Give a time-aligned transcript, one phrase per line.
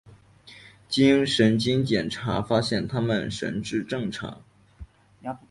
[0.89, 4.41] 经精神检查发现他们神智正常。